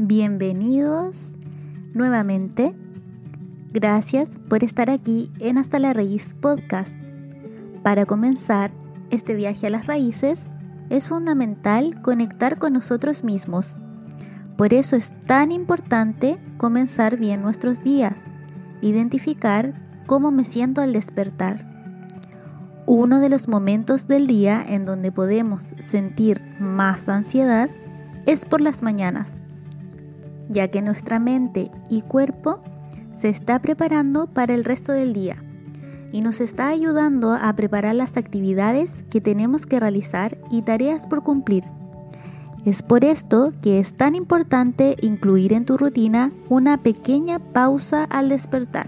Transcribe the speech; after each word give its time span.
Bienvenidos 0.00 1.36
nuevamente. 1.92 2.72
Gracias 3.72 4.38
por 4.48 4.62
estar 4.62 4.90
aquí 4.90 5.32
en 5.40 5.58
Hasta 5.58 5.80
la 5.80 5.92
Raíz 5.92 6.34
Podcast. 6.34 6.96
Para 7.82 8.06
comenzar 8.06 8.70
este 9.10 9.34
viaje 9.34 9.66
a 9.66 9.70
las 9.70 9.86
raíces, 9.86 10.46
es 10.88 11.08
fundamental 11.08 12.00
conectar 12.00 12.60
con 12.60 12.74
nosotros 12.74 13.24
mismos. 13.24 13.74
Por 14.56 14.72
eso 14.72 14.94
es 14.94 15.12
tan 15.26 15.50
importante 15.50 16.38
comenzar 16.58 17.16
bien 17.16 17.42
nuestros 17.42 17.82
días, 17.82 18.14
identificar 18.80 19.74
cómo 20.06 20.30
me 20.30 20.44
siento 20.44 20.80
al 20.80 20.92
despertar. 20.92 21.66
Uno 22.86 23.18
de 23.18 23.30
los 23.30 23.48
momentos 23.48 24.06
del 24.06 24.28
día 24.28 24.64
en 24.64 24.84
donde 24.84 25.10
podemos 25.10 25.74
sentir 25.80 26.40
más 26.60 27.08
ansiedad 27.08 27.68
es 28.26 28.44
por 28.44 28.60
las 28.60 28.80
mañanas 28.80 29.34
ya 30.48 30.68
que 30.68 30.82
nuestra 30.82 31.18
mente 31.18 31.70
y 31.88 32.02
cuerpo 32.02 32.60
se 33.18 33.28
está 33.28 33.60
preparando 33.60 34.26
para 34.26 34.54
el 34.54 34.64
resto 34.64 34.92
del 34.92 35.12
día 35.12 35.42
y 36.12 36.20
nos 36.20 36.40
está 36.40 36.68
ayudando 36.68 37.32
a 37.32 37.52
preparar 37.54 37.94
las 37.94 38.16
actividades 38.16 39.04
que 39.10 39.20
tenemos 39.20 39.66
que 39.66 39.80
realizar 39.80 40.38
y 40.50 40.62
tareas 40.62 41.06
por 41.06 41.22
cumplir. 41.22 41.64
Es 42.64 42.82
por 42.82 43.04
esto 43.04 43.52
que 43.62 43.78
es 43.78 43.94
tan 43.94 44.14
importante 44.14 44.96
incluir 45.00 45.52
en 45.52 45.64
tu 45.64 45.76
rutina 45.76 46.32
una 46.48 46.78
pequeña 46.78 47.38
pausa 47.38 48.04
al 48.04 48.28
despertar. 48.28 48.86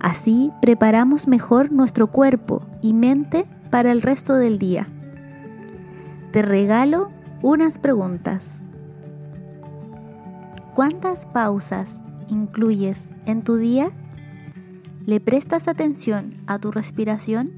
Así 0.00 0.52
preparamos 0.62 1.28
mejor 1.28 1.72
nuestro 1.72 2.08
cuerpo 2.08 2.62
y 2.82 2.94
mente 2.94 3.46
para 3.70 3.92
el 3.92 4.02
resto 4.02 4.34
del 4.34 4.58
día. 4.58 4.86
Te 6.32 6.42
regalo 6.42 7.10
unas 7.42 7.78
preguntas. 7.78 8.62
¿Cuántas 10.78 11.26
pausas 11.26 12.04
incluyes 12.28 13.10
en 13.26 13.42
tu 13.42 13.56
día? 13.56 13.90
¿Le 15.06 15.18
prestas 15.18 15.66
atención 15.66 16.34
a 16.46 16.60
tu 16.60 16.70
respiración? 16.70 17.50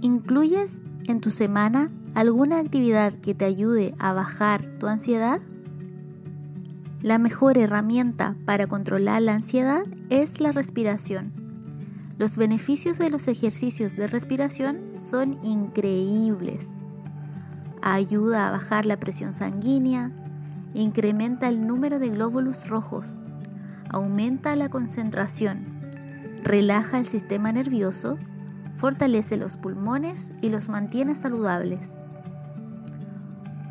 ¿Incluyes 0.00 0.78
en 1.08 1.20
tu 1.20 1.32
semana 1.32 1.90
alguna 2.14 2.60
actividad 2.60 3.14
que 3.14 3.34
te 3.34 3.46
ayude 3.46 3.96
a 3.98 4.12
bajar 4.12 4.64
tu 4.78 4.86
ansiedad? 4.86 5.40
La 7.02 7.18
mejor 7.18 7.58
herramienta 7.58 8.36
para 8.44 8.68
controlar 8.68 9.20
la 9.22 9.34
ansiedad 9.34 9.82
es 10.08 10.40
la 10.40 10.52
respiración. 10.52 11.32
Los 12.16 12.36
beneficios 12.36 13.00
de 13.00 13.10
los 13.10 13.26
ejercicios 13.26 13.96
de 13.96 14.06
respiración 14.06 14.82
son 14.92 15.44
increíbles. 15.44 16.68
Ayuda 17.82 18.46
a 18.46 18.52
bajar 18.52 18.86
la 18.86 19.00
presión 19.00 19.34
sanguínea, 19.34 20.12
incrementa 20.74 21.48
el 21.48 21.66
número 21.66 21.98
de 21.98 22.10
glóbulos 22.10 22.68
rojos, 22.68 23.18
aumenta 23.90 24.54
la 24.56 24.68
concentración, 24.68 25.80
relaja 26.42 26.98
el 26.98 27.06
sistema 27.06 27.52
nervioso, 27.52 28.18
fortalece 28.76 29.36
los 29.36 29.56
pulmones 29.56 30.30
y 30.40 30.50
los 30.50 30.68
mantiene 30.68 31.14
saludables. 31.14 31.92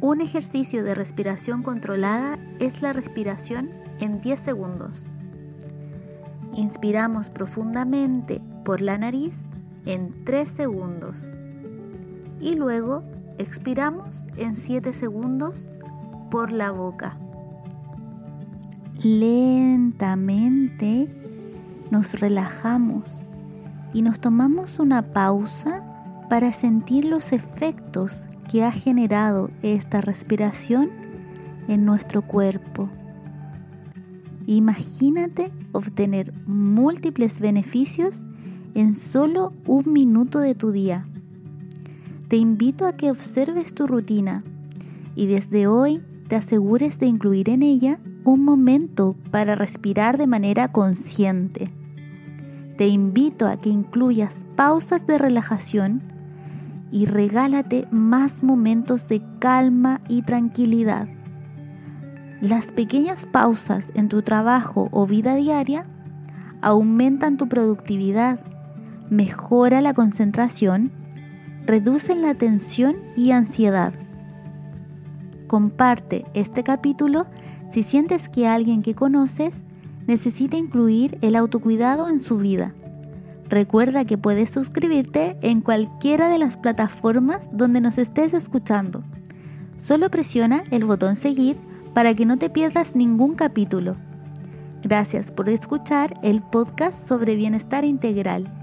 Un 0.00 0.20
ejercicio 0.20 0.84
de 0.84 0.94
respiración 0.94 1.62
controlada 1.62 2.38
es 2.60 2.82
la 2.82 2.92
respiración 2.92 3.70
en 4.00 4.20
10 4.20 4.38
segundos. 4.38 5.06
Inspiramos 6.54 7.30
profundamente 7.30 8.40
por 8.64 8.80
la 8.80 8.96
nariz 8.98 9.40
en 9.86 10.24
3 10.24 10.48
segundos 10.48 11.30
y 12.40 12.54
luego 12.54 13.02
expiramos 13.38 14.26
en 14.36 14.56
7 14.56 14.92
segundos 14.92 15.68
por 16.30 16.52
la 16.52 16.70
boca. 16.70 17.18
Lentamente 19.02 21.08
nos 21.90 22.20
relajamos 22.20 23.22
y 23.94 24.02
nos 24.02 24.20
tomamos 24.20 24.78
una 24.78 25.12
pausa 25.12 25.82
para 26.28 26.52
sentir 26.52 27.04
los 27.04 27.32
efectos 27.32 28.26
que 28.50 28.64
ha 28.64 28.72
generado 28.72 29.50
esta 29.62 30.00
respiración 30.00 30.90
en 31.68 31.84
nuestro 31.84 32.22
cuerpo. 32.22 32.88
Imagínate 34.46 35.52
obtener 35.72 36.32
múltiples 36.46 37.40
beneficios 37.40 38.24
en 38.74 38.94
solo 38.94 39.52
un 39.66 39.92
minuto 39.92 40.40
de 40.40 40.54
tu 40.54 40.72
día. 40.72 41.06
Te 42.28 42.36
invito 42.36 42.86
a 42.86 42.96
que 42.96 43.10
observes 43.10 43.74
tu 43.74 43.86
rutina 43.86 44.42
y 45.14 45.26
desde 45.26 45.66
hoy 45.66 46.02
te 46.28 46.36
asegures 46.36 46.98
de 46.98 47.06
incluir 47.06 47.48
en 47.48 47.62
ella 47.62 47.98
un 48.22 48.44
momento 48.44 49.16
para 49.30 49.54
respirar 49.54 50.18
de 50.18 50.26
manera 50.26 50.70
consciente. 50.70 51.72
Te 52.76 52.86
invito 52.86 53.48
a 53.48 53.56
que 53.56 53.70
incluyas 53.70 54.46
pausas 54.54 55.06
de 55.06 55.18
relajación 55.18 56.02
y 56.92 57.06
regálate 57.06 57.88
más 57.90 58.42
momentos 58.42 59.08
de 59.08 59.22
calma 59.38 60.00
y 60.08 60.22
tranquilidad. 60.22 61.08
Las 62.40 62.70
pequeñas 62.70 63.26
pausas 63.26 63.90
en 63.94 64.08
tu 64.08 64.22
trabajo 64.22 64.88
o 64.92 65.06
vida 65.06 65.34
diaria 65.34 65.86
aumentan 66.60 67.36
tu 67.36 67.48
productividad, 67.48 68.40
mejora 69.10 69.80
la 69.80 69.94
concentración, 69.94 70.92
reducen 71.66 72.22
la 72.22 72.34
tensión 72.34 72.96
y 73.16 73.32
ansiedad 73.32 73.92
Comparte 75.48 76.24
este 76.34 76.62
capítulo 76.62 77.26
si 77.70 77.82
sientes 77.82 78.28
que 78.28 78.46
alguien 78.46 78.82
que 78.82 78.94
conoces 78.94 79.64
necesita 80.06 80.56
incluir 80.56 81.18
el 81.22 81.36
autocuidado 81.36 82.08
en 82.08 82.20
su 82.20 82.36
vida. 82.36 82.74
Recuerda 83.48 84.04
que 84.04 84.18
puedes 84.18 84.50
suscribirte 84.50 85.38
en 85.40 85.62
cualquiera 85.62 86.28
de 86.28 86.38
las 86.38 86.58
plataformas 86.58 87.48
donde 87.50 87.80
nos 87.80 87.96
estés 87.96 88.34
escuchando. 88.34 89.02
Solo 89.82 90.10
presiona 90.10 90.64
el 90.70 90.84
botón 90.84 91.16
seguir 91.16 91.56
para 91.94 92.14
que 92.14 92.26
no 92.26 92.36
te 92.36 92.50
pierdas 92.50 92.94
ningún 92.94 93.34
capítulo. 93.34 93.96
Gracias 94.82 95.30
por 95.30 95.48
escuchar 95.48 96.12
el 96.22 96.42
podcast 96.42 97.08
sobre 97.08 97.36
bienestar 97.36 97.86
integral. 97.86 98.57